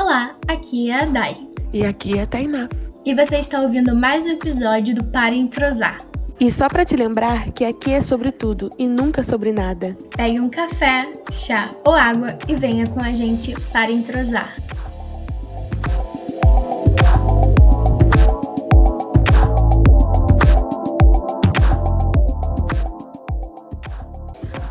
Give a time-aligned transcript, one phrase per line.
[0.00, 1.36] Olá, aqui é a Dai.
[1.74, 2.70] E aqui é a Tainá.
[3.04, 5.98] E você está ouvindo mais um episódio do Para Entrosar.
[6.40, 9.94] E só para te lembrar que aqui é sobre tudo e nunca sobre nada.
[10.16, 14.56] Pegue um café, chá ou água e venha com a gente para entrosar.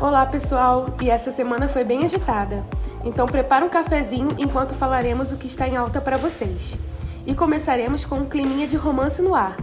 [0.00, 2.66] Olá pessoal, e essa semana foi bem agitada.
[3.04, 6.76] Então prepara um cafezinho enquanto falaremos o que está em alta para vocês.
[7.26, 9.56] E começaremos com um climinha de romance no ar.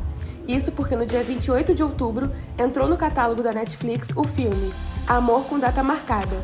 [0.48, 4.74] Isso porque no dia 28 de outubro entrou no catálogo da Netflix o filme
[5.08, 6.44] Amor com Data Marcada.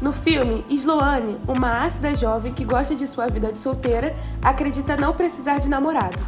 [0.00, 5.12] No filme, Sloane, uma ácida jovem que gosta de sua vida de solteira, acredita não
[5.12, 6.18] precisar de namorado.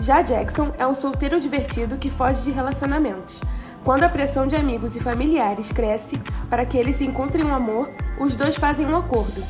[0.00, 3.40] Já Jackson é um solteiro divertido que foge de relacionamentos.
[3.84, 7.90] Quando a pressão de amigos e familiares cresce para que eles se encontrem um amor,
[8.18, 9.42] os dois fazem um acordo: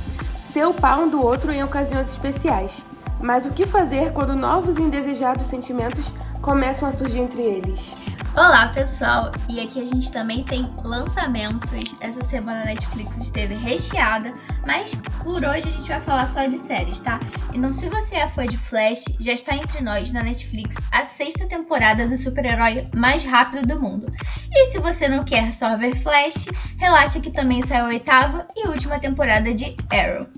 [0.51, 2.85] ser o pau um do outro em ocasiões especiais.
[3.23, 7.95] Mas o que fazer quando novos e indesejados sentimentos começam a surgir entre eles?
[8.37, 11.97] Olá pessoal, e aqui a gente também tem lançamentos.
[12.01, 14.33] Essa semana a Netflix esteve recheada,
[14.65, 17.19] mas por hoje a gente vai falar só de séries, tá?
[17.53, 21.45] Então, se você é fã de Flash, já está entre nós na Netflix a sexta
[21.49, 24.11] temporada do super-herói mais rápido do mundo.
[24.53, 26.47] E se você não quer só ver Flash,
[26.79, 30.29] relaxa que também saiu a oitava e última temporada de Arrow.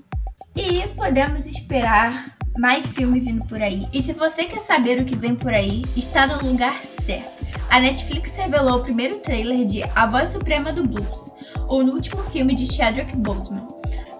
[0.55, 2.25] E podemos esperar
[2.57, 3.87] mais filme vindo por aí.
[3.93, 7.42] E se você quer saber o que vem por aí, está no lugar certo.
[7.73, 11.33] A Netflix revelou o primeiro trailer de A Voz Suprema do Blues,
[11.67, 13.65] o último filme de Chadwick Boseman.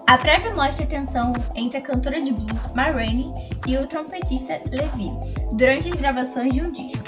[0.08, 3.32] A prévia mostra a tensão entre a cantora de blues Ma Rainey
[3.64, 5.08] e o trompetista Levi
[5.52, 7.04] durante as gravações de um disco.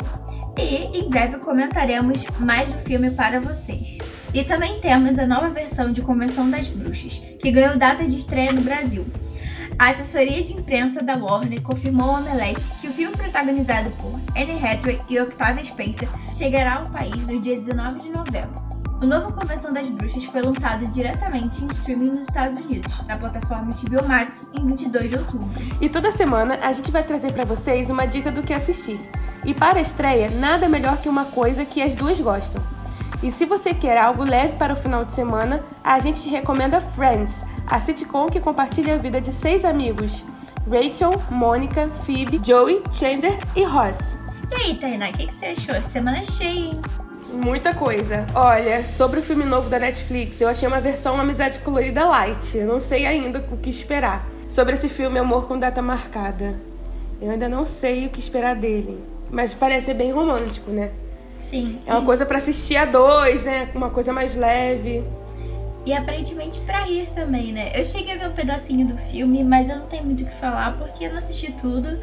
[0.57, 3.99] E em breve comentaremos mais do filme para vocês.
[4.33, 8.53] E também temos a nova versão de Convenção das Bruxas, que ganhou data de estreia
[8.53, 9.05] no Brasil.
[9.79, 14.59] A assessoria de imprensa da Warner confirmou ao Omelete que o filme protagonizado por Anne
[14.59, 18.55] Hathaway e Octavia Spencer chegará ao país no dia 19 de novembro.
[19.03, 23.71] O novo Convenção das Bruxas foi lançado diretamente em streaming nos Estados Unidos, na plataforma
[23.71, 25.51] HBO Max, em 22 de outubro.
[25.79, 28.99] E toda semana a gente vai trazer para vocês uma dica do que assistir.
[29.45, 32.65] E para a estreia, nada melhor que uma coisa que as duas gostam.
[33.27, 36.81] E se você quer algo leve para o final de semana, a gente te recomenda
[36.81, 40.25] Friends, a sitcom que compartilha a vida de seis amigos:
[40.71, 44.17] Rachel, Mônica, Phoebe, Joey, Chandler e Ross.
[44.53, 45.75] E aí, Tainá, o que, que você achou?
[45.83, 46.81] Semana cheia, hein?
[47.33, 48.25] Muita coisa.
[48.33, 52.57] Olha, sobre o filme novo da Netflix, eu achei uma versão Amizade Colorida Light.
[52.57, 54.25] Eu não sei ainda o que esperar.
[54.49, 56.55] Sobre esse filme Amor com Data Marcada.
[57.21, 59.03] Eu ainda não sei o que esperar dele.
[59.29, 60.93] Mas parece ser bem romântico, né?
[61.37, 61.79] Sim.
[61.87, 62.07] É uma isso.
[62.07, 63.69] coisa para assistir a dois, né?
[63.75, 65.05] Uma coisa mais leve.
[65.85, 67.71] E aparentemente pra rir também, né?
[67.75, 70.35] Eu cheguei a ver um pedacinho do filme, mas eu não tenho muito o que
[70.35, 71.99] falar porque eu não assisti tudo.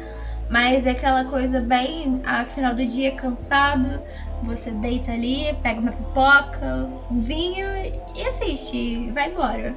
[0.48, 4.00] Mas é aquela coisa bem, a final do dia, cansado,
[4.42, 7.66] você deita ali, pega uma pipoca, um vinho
[8.14, 9.74] e assiste, vai embora.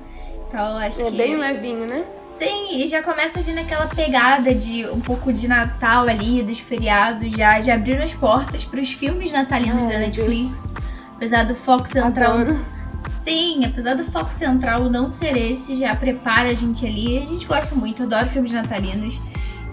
[0.47, 1.17] Então acho É que.
[1.17, 2.03] bem levinho, né?
[2.23, 7.33] Sim, e já começa vindo aquela pegada de um pouco de Natal ali, dos feriados,
[7.33, 10.69] já, já abriram as portas para os filmes natalinos Ai, da Netflix.
[11.15, 12.59] Apesar do foco central Adoro.
[13.21, 17.17] Sim, apesar do foco central não ser esse, já prepara a gente ali.
[17.17, 19.19] A gente gosta muito, adoro filmes natalinos.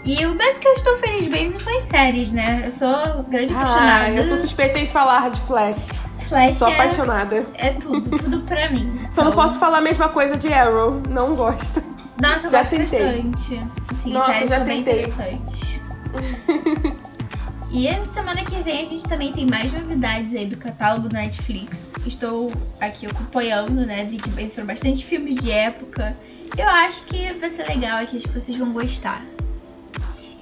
[0.05, 2.63] E o mesmo que eu estou feliz mesmo são as séries, né?
[2.65, 4.07] Eu sou grande apaixonada.
[4.07, 5.87] Ah, eu sou suspeita em falar de Flash.
[6.35, 7.47] Flash Sou é, apaixonada.
[7.55, 8.89] é tudo, tudo pra mim.
[9.11, 11.01] Só não Então, posso falar a mesma coisa de Arrow.
[11.09, 11.83] Não gosto.
[12.21, 13.23] Nossa, eu já gosto tentei.
[13.23, 13.61] bastante.
[13.95, 15.05] Sim, Nossa, séries já são bem tentei.
[15.05, 15.81] interessantes.
[17.71, 21.89] E essa semana que vem a gente também tem mais novidades aí do catálogo Netflix.
[22.07, 24.05] Estou aqui acompanhando, né?
[24.05, 26.17] Vi que entrou bastante filmes de época.
[26.57, 29.21] Eu acho que vai ser legal aqui, acho que vocês vão gostar.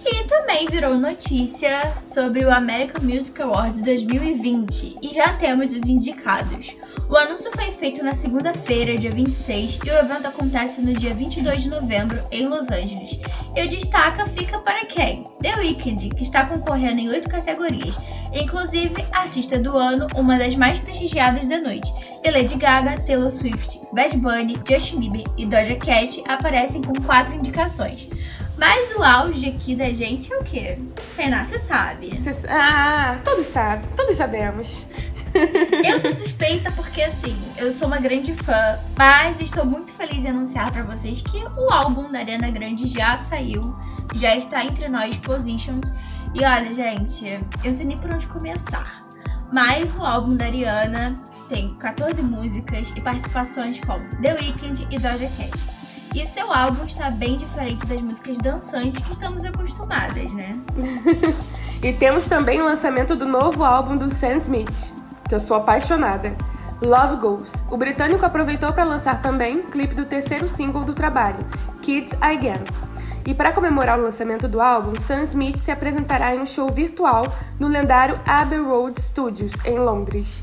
[0.05, 6.75] E também virou notícia sobre o American Music Awards 2020 e já temos os indicados.
[7.09, 11.63] O anúncio foi feito na segunda-feira, dia 26, e o evento acontece no dia 22
[11.63, 13.21] de novembro em Los Angeles.
[13.55, 15.25] E o destaque fica para quem?
[15.41, 18.01] The Weeknd, que está concorrendo em oito categorias,
[18.33, 21.93] inclusive Artista do Ano, uma das mais prestigiadas da noite.
[22.25, 27.35] E Lady Gaga, Taylor Swift, Bad Bunny, Justin Bieber e Doja Cat aparecem com quatro
[27.35, 28.09] indicações.
[28.65, 30.79] Mas o auge aqui da gente é o quê?
[31.17, 32.23] Tainá, você sabe.
[32.23, 33.89] Cês- Ah, todos sabem.
[33.97, 34.87] Todos sabemos.
[35.85, 40.29] Eu sou suspeita porque, assim, eu sou uma grande fã, mas estou muito feliz em
[40.29, 43.75] anunciar pra vocês que o álbum da Ariana Grande já saiu,
[44.15, 45.91] já está entre nós, Positions.
[46.35, 49.03] E olha, gente, eu não sei nem por onde começar.
[49.53, 51.19] Mas o álbum da Ariana
[51.49, 55.82] tem 14 músicas e participações com The Weeknd e Doja Cat.
[56.15, 60.53] E o seu álbum está bem diferente das músicas dançantes que estamos acostumadas, né?
[61.83, 64.93] e temos também o lançamento do novo álbum do Sam Smith,
[65.27, 66.37] que eu sou apaixonada.
[66.83, 67.65] Love Goes.
[67.71, 71.39] O britânico aproveitou para lançar também clipe do terceiro single do trabalho,
[71.81, 72.65] Kids Again.
[73.25, 77.25] E para comemorar o lançamento do álbum, Sam Smith se apresentará em um show virtual
[77.59, 80.43] no lendário Abbey Road Studios, em Londres.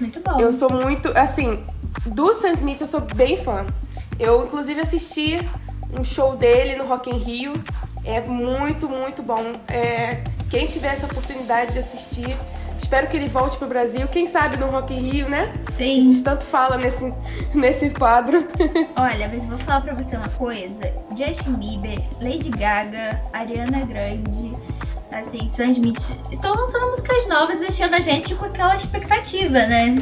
[0.00, 0.40] Muito bom.
[0.40, 1.64] Eu sou muito, assim,
[2.06, 3.66] do Sam Smith eu sou bem fã.
[4.22, 5.36] Eu, inclusive, assisti
[5.98, 7.52] um show dele no Rock in Rio.
[8.04, 9.52] É muito, muito bom.
[9.66, 12.36] É, quem tiver essa oportunidade de assistir,
[12.78, 14.06] espero que ele volte pro Brasil.
[14.06, 15.52] Quem sabe no Rock in Rio, né?
[15.72, 15.90] Sim.
[15.90, 17.12] A gente tanto fala nesse,
[17.52, 18.38] nesse quadro.
[18.94, 20.94] Olha, mas eu vou falar pra você uma coisa.
[21.18, 24.52] Justin Bieber, Lady Gaga, Ariana Grande,
[25.10, 29.96] assim, Sam Smith estão lançando músicas novas, deixando a gente com aquela expectativa, né?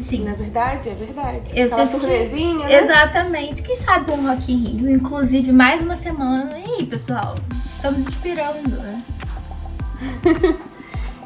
[0.00, 0.24] Sim.
[0.24, 1.52] Na verdade, é verdade.
[1.54, 2.72] Eu Aquela turnezinha, que...
[2.72, 2.80] né?
[2.80, 3.62] Exatamente.
[3.62, 6.58] Quem sabe um Rock in Rio, inclusive mais uma semana.
[6.58, 7.34] E aí, pessoal?
[7.70, 8.76] Estamos esperando.
[8.76, 9.02] Né?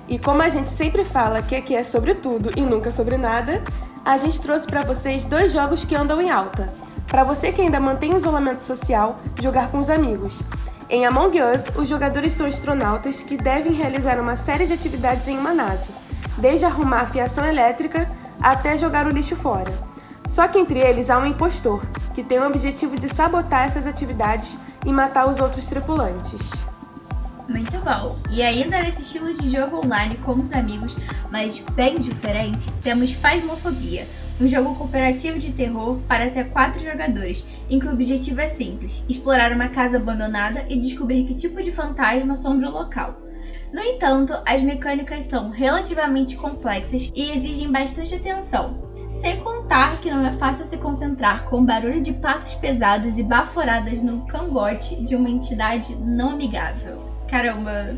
[0.08, 3.62] e como a gente sempre fala que aqui é sobre tudo e nunca sobre nada,
[4.04, 6.72] a gente trouxe para vocês dois jogos que andam em alta.
[7.06, 10.40] Para você que ainda mantém o isolamento social, jogar com os amigos.
[10.88, 15.36] Em Among Us, os jogadores são astronautas que devem realizar uma série de atividades em
[15.36, 15.88] uma nave,
[16.38, 18.08] desde arrumar a fiação elétrica
[18.40, 19.72] até jogar o lixo fora.
[20.26, 21.84] Só que entre eles há um impostor,
[22.14, 26.50] que tem o objetivo de sabotar essas atividades e matar os outros tripulantes.
[27.48, 28.16] Muito bom!
[28.30, 30.96] E ainda nesse estilo de jogo online com os amigos,
[31.32, 34.06] mas bem diferente, temos Phasmophobia,
[34.40, 39.04] um jogo cooperativo de terror para até quatro jogadores, em que o objetivo é simples:
[39.08, 43.20] explorar uma casa abandonada e descobrir que tipo de fantasma assombra o local.
[43.72, 48.90] No entanto, as mecânicas são relativamente complexas e exigem bastante atenção.
[49.12, 53.22] Sem contar que não é fácil se concentrar com o barulho de passos pesados e
[53.22, 57.02] baforadas no cangote de uma entidade não amigável.
[57.28, 57.96] Caramba,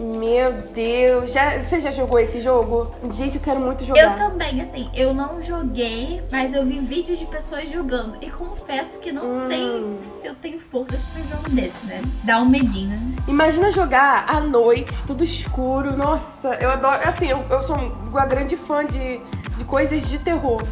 [0.00, 2.90] meu Deus, já, você já jogou esse jogo?
[3.12, 4.00] Gente, eu quero muito jogar.
[4.00, 8.16] Eu também, assim, eu não joguei, mas eu vi vídeos de pessoas jogando.
[8.22, 9.46] E confesso que não hum.
[9.46, 12.00] sei se eu tenho forças pra um jogo desse, né?
[12.24, 13.14] Dá um medinho, né?
[13.28, 15.94] Imagina jogar à noite, tudo escuro.
[15.94, 17.06] Nossa, eu adoro.
[17.06, 19.18] Assim, eu, eu sou uma grande fã de,
[19.58, 20.62] de coisas de terror.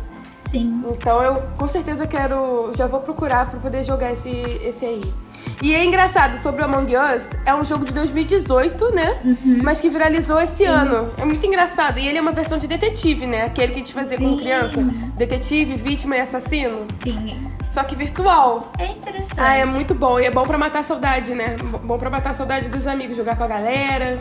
[0.51, 0.83] Sim.
[0.91, 2.73] Então eu com certeza quero.
[2.75, 5.15] Já vou procurar pra poder jogar esse, esse aí.
[5.61, 9.17] E é engraçado, sobre o Among Us, é um jogo de 2018, né?
[9.25, 9.59] Uhum.
[9.63, 10.67] Mas que viralizou esse Sim.
[10.67, 11.11] ano.
[11.19, 11.99] É muito engraçado.
[11.99, 13.45] E ele é uma versão de detetive, né?
[13.45, 14.25] Aquele que te fazia Sim.
[14.25, 14.81] como criança.
[15.17, 16.87] Detetive, vítima e assassino.
[17.03, 17.43] Sim.
[17.69, 18.73] Só que virtual.
[18.79, 19.41] É interessante.
[19.41, 20.19] Ah, é muito bom.
[20.19, 21.57] E é bom pra matar a saudade, né?
[21.83, 24.17] Bom pra matar a saudade dos amigos, jogar com a galera.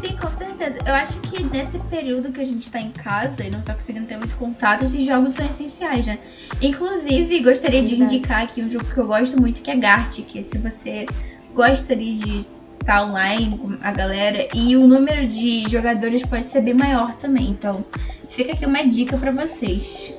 [0.00, 0.78] Sim, com certeza.
[0.86, 4.06] Eu acho que nesse período que a gente tá em casa e não tá conseguindo
[4.06, 6.20] ter muito contato, esses jogos são essenciais, né?
[6.62, 10.40] Inclusive, gostaria de indicar aqui um jogo que eu gosto muito, que é Gart, que
[10.40, 11.04] se você
[11.52, 16.60] gostaria de estar tá online com a galera e o número de jogadores pode ser
[16.60, 17.50] bem maior também.
[17.50, 17.84] Então,
[18.28, 20.14] fica aqui uma dica para vocês.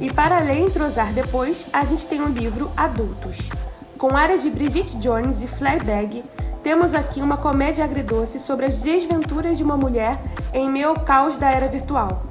[0.00, 3.50] E para ler e entrosar depois, a gente tem um livro Adultos,
[3.98, 6.22] com áreas de Bridget Jones e Fleabag
[6.62, 10.20] temos aqui uma comédia agridoce sobre as desventuras de uma mulher
[10.52, 12.22] em meio ao caos da era virtual.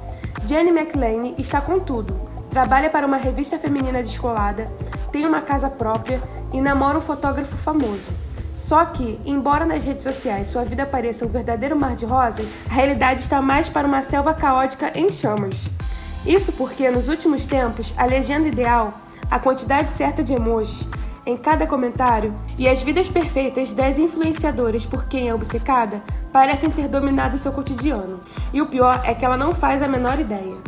[0.46, 2.14] Jenny McLean está com tudo.
[2.48, 4.64] Trabalha para uma revista feminina descolada,
[5.12, 6.20] tem uma casa própria
[6.52, 8.10] e namora um fotógrafo famoso.
[8.56, 12.74] Só que, embora nas redes sociais sua vida pareça um verdadeiro mar de rosas, a
[12.74, 15.68] realidade está mais para uma selva caótica em chamas.
[16.26, 18.92] Isso porque, nos últimos tempos, a legenda ideal,
[19.30, 20.86] a quantidade certa de emojis,
[21.26, 26.88] em cada comentário e as vidas perfeitas das influenciadoras por quem é obcecada parecem ter
[26.88, 28.20] dominado seu cotidiano.
[28.52, 30.58] E o pior é que ela não faz a menor ideia.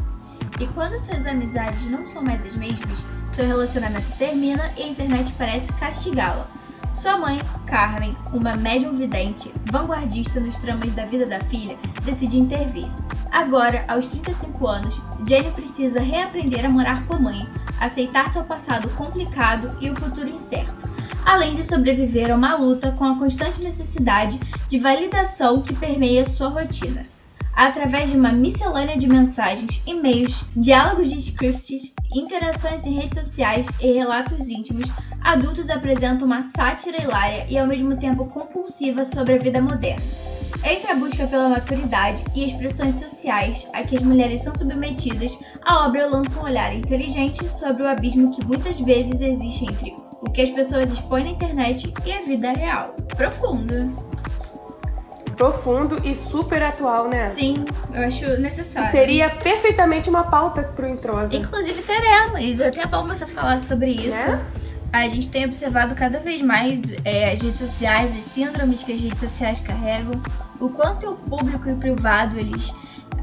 [0.60, 5.32] E quando suas amizades não são mais as mesmas, seu relacionamento termina e a internet
[5.38, 6.46] parece castigá-la.
[6.92, 12.86] Sua mãe, Carmen, uma médium vidente, vanguardista nos tramas da vida da filha, decide intervir.
[13.30, 17.48] Agora, aos 35 anos, Jenny precisa reaprender a morar com a mãe,
[17.80, 20.88] aceitar seu passado complicado e o futuro incerto,
[21.24, 24.38] além de sobreviver a uma luta com a constante necessidade
[24.68, 27.04] de validação que permeia sua rotina.
[27.54, 33.92] Através de uma miscelânea de mensagens, e-mails, diálogos de scripts, interações em redes sociais e
[33.92, 34.88] relatos íntimos,
[35.20, 40.31] adultos apresentam uma sátira hilária e ao mesmo tempo compulsiva sobre a vida moderna.
[40.64, 45.38] Entre a busca pela maturidade e as pressões sociais a que as mulheres são submetidas,
[45.62, 50.30] a obra lança um olhar inteligente sobre o abismo que muitas vezes existe entre o
[50.30, 52.94] que as pessoas expõem na internet e a vida real.
[53.16, 53.92] Profundo.
[55.36, 57.30] Profundo e super atual, né?
[57.30, 58.88] Sim, eu acho necessário.
[58.92, 61.34] Seria perfeitamente uma pauta pro Introsa.
[61.34, 62.60] Inclusive teremos.
[62.60, 64.10] É até bom você falar sobre isso.
[64.10, 64.40] Né?
[64.92, 69.00] A gente tem observado cada vez mais é, as redes sociais, as síndromes que as
[69.00, 70.20] redes sociais carregam,
[70.60, 72.72] o quanto o público e o privado eles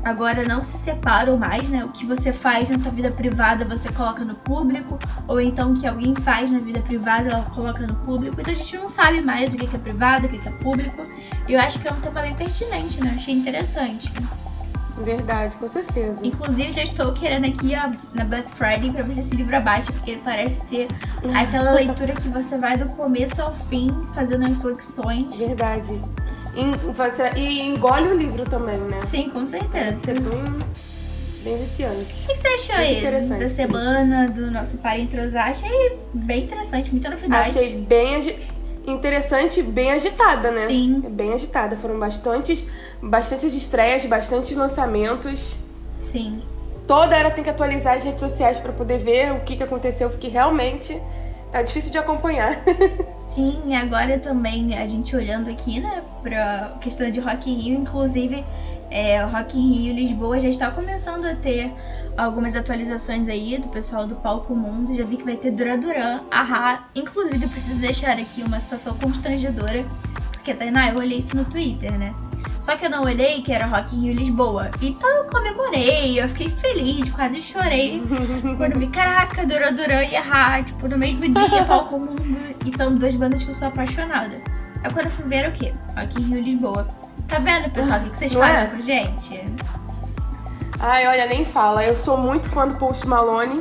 [0.03, 1.83] agora não se separam mais, né?
[1.83, 4.97] O que você faz na sua vida privada você coloca no público,
[5.27, 8.39] ou então o que alguém faz na vida privada ela coloca no público.
[8.39, 11.01] Então a gente não sabe mais o que é privado, o que é público.
[11.47, 13.13] E eu acho que é um tema bem pertinente, né?
[13.15, 14.11] achei interessante.
[15.01, 16.25] Verdade, com certeza.
[16.25, 20.11] Inclusive, já estou querendo aqui ó, na Black Friday para você esse livro abaixo, porque
[20.11, 20.87] ele parece ser
[21.33, 25.35] aquela leitura que você vai do começo ao fim fazendo reflexões.
[25.37, 25.99] Verdade.
[27.35, 29.01] E engole o livro também, né?
[29.03, 30.11] Sim, com certeza.
[30.11, 30.43] É bem,
[31.43, 32.01] bem viciante.
[32.01, 35.49] O que você achou aí da semana do nosso Para Entrosar?
[35.49, 37.49] Achei bem interessante, muita novidade.
[37.49, 38.15] Achei bem
[38.91, 40.67] interessante, bem agitada, né?
[40.67, 41.01] Sim.
[41.09, 41.75] Bem agitada.
[41.75, 42.65] Foram bastantes,
[43.01, 45.55] bastantes estreias, bastantes lançamentos.
[45.97, 46.37] Sim.
[46.87, 50.09] Toda era tem que atualizar as redes sociais para poder ver o que, que aconteceu,
[50.09, 50.99] porque realmente
[51.51, 52.61] Tá difícil de acompanhar.
[53.25, 57.79] Sim, e agora também a gente olhando aqui, né, pra questão de Rock in Rio,
[57.79, 58.45] inclusive
[58.91, 61.71] é, o Rock in Rio Lisboa já está começando a ter
[62.17, 64.93] algumas atualizações aí do pessoal do Palco Mundo.
[64.93, 66.85] Já vi que vai ter Duran Duran, Ahá.
[66.95, 69.85] Inclusive, eu preciso deixar aqui uma situação constrangedora,
[70.31, 72.13] porque, Tainá, eu olhei isso no Twitter, né?
[72.59, 74.69] Só que eu não olhei que era Rock in Rio Lisboa.
[74.81, 78.01] Então eu comemorei, eu fiquei feliz, quase chorei.
[78.57, 82.37] quando vi, caraca, Duran Duran e Ahá, tipo, no mesmo dia, Palco Mundo.
[82.65, 84.41] E são duas bandas que eu sou apaixonada.
[84.83, 85.73] Aí quando eu fui ver o quê?
[85.97, 87.08] Rock in Rio Lisboa.
[87.29, 88.65] Tá vendo, pessoal, o que, que vocês não fazem é?
[88.65, 89.43] com gente?
[90.79, 91.85] Ai, olha, nem fala.
[91.85, 93.59] Eu sou muito fã do Post Malone.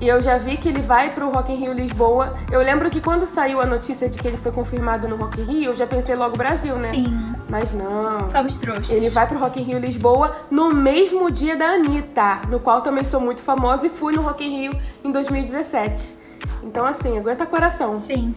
[0.00, 2.32] E eu já vi que ele vai pro Rock in Rio Lisboa.
[2.50, 5.44] Eu lembro que quando saiu a notícia de que ele foi confirmado no Rock in
[5.44, 6.88] Rio, eu já pensei logo Brasil, né?
[6.88, 7.32] Sim.
[7.48, 8.28] Mas não.
[8.30, 8.90] Fomos trouxas.
[8.90, 13.04] Ele vai pro Rock in Rio Lisboa no mesmo dia da Anitta, no qual também
[13.04, 16.16] sou muito famosa e fui no Rock in Rio em 2017.
[16.64, 18.00] Então, assim, aguenta coração.
[18.00, 18.34] Sim.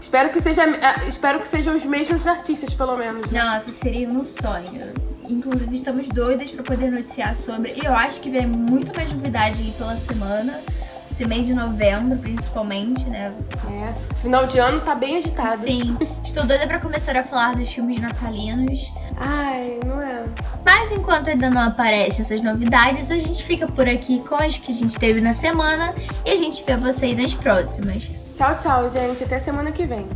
[0.00, 3.30] Espero que, seja, ah, espero que sejam os mesmos artistas, pelo menos.
[3.30, 3.42] Né?
[3.42, 4.92] Nossa, seria um sonho.
[5.28, 7.72] Inclusive, estamos doidas para poder noticiar sobre.
[7.72, 10.60] E eu acho que vem muito mais novidade aí pela semana
[11.14, 13.32] esse mês de novembro, principalmente, né?
[13.70, 14.14] É.
[14.16, 15.62] Final de ano tá bem agitado.
[15.62, 15.96] Sim.
[16.24, 18.92] Estou doida pra começar a falar dos filmes natalinos.
[19.16, 20.24] Ai, não é.
[20.64, 24.72] Mas enquanto ainda não aparecem essas novidades, a gente fica por aqui com as que
[24.72, 25.94] a gente teve na semana
[26.26, 28.10] e a gente vê vocês nas próximas.
[28.34, 29.22] Tchau, tchau, gente.
[29.22, 30.08] Até semana que vem.